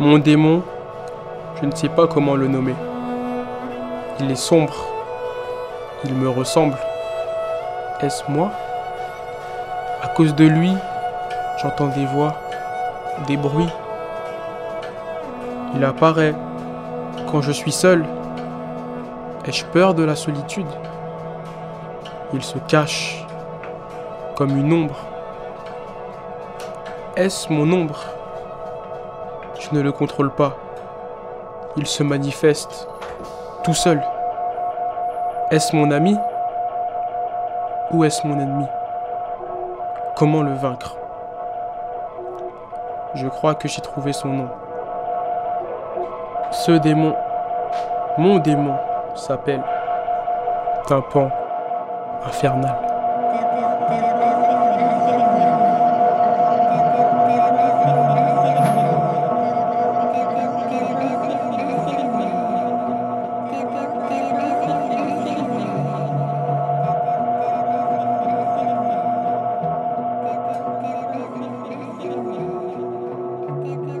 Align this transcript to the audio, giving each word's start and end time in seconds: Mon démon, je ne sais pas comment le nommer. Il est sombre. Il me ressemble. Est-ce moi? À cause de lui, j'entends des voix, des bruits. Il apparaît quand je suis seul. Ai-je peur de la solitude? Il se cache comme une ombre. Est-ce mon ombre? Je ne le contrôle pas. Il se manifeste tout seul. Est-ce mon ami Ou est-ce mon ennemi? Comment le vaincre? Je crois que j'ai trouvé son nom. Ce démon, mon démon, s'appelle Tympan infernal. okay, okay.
Mon 0.00 0.16
démon, 0.16 0.62
je 1.60 1.66
ne 1.66 1.76
sais 1.76 1.90
pas 1.90 2.06
comment 2.06 2.34
le 2.34 2.48
nommer. 2.48 2.74
Il 4.18 4.30
est 4.30 4.34
sombre. 4.34 4.72
Il 6.06 6.14
me 6.14 6.30
ressemble. 6.30 6.78
Est-ce 8.00 8.22
moi? 8.26 8.50
À 10.02 10.08
cause 10.08 10.34
de 10.34 10.46
lui, 10.46 10.72
j'entends 11.60 11.88
des 11.88 12.06
voix, 12.06 12.34
des 13.26 13.36
bruits. 13.36 13.68
Il 15.76 15.84
apparaît 15.84 16.34
quand 17.30 17.42
je 17.42 17.52
suis 17.52 17.70
seul. 17.70 18.06
Ai-je 19.44 19.66
peur 19.66 19.92
de 19.92 20.02
la 20.02 20.16
solitude? 20.16 20.64
Il 22.32 22.42
se 22.42 22.56
cache 22.56 23.26
comme 24.34 24.56
une 24.56 24.72
ombre. 24.72 24.96
Est-ce 27.16 27.52
mon 27.52 27.70
ombre? 27.70 28.00
Je 29.60 29.74
ne 29.74 29.82
le 29.82 29.92
contrôle 29.92 30.30
pas. 30.30 30.56
Il 31.76 31.86
se 31.86 32.02
manifeste 32.02 32.88
tout 33.62 33.74
seul. 33.74 34.02
Est-ce 35.50 35.76
mon 35.76 35.90
ami 35.90 36.16
Ou 37.90 38.04
est-ce 38.04 38.26
mon 38.26 38.40
ennemi? 38.40 38.66
Comment 40.16 40.42
le 40.42 40.54
vaincre? 40.54 40.96
Je 43.14 43.28
crois 43.28 43.54
que 43.54 43.68
j'ai 43.68 43.82
trouvé 43.82 44.14
son 44.14 44.28
nom. 44.28 44.48
Ce 46.52 46.72
démon, 46.72 47.14
mon 48.16 48.38
démon, 48.38 48.76
s'appelle 49.14 49.62
Tympan 50.86 51.30
infernal. 52.24 52.76
okay, 73.70 73.92
okay. 73.92 73.99